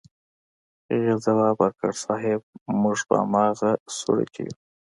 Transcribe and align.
هغې 0.89 1.15
ځواب 1.25 1.55
ورکړ 1.59 1.91
صيب 2.05 2.41
موږ 2.81 2.97
په 3.07 3.15
امغه 3.23 3.71
سوړه 3.97 4.25
کې 4.33 4.41
يو. 4.47 4.53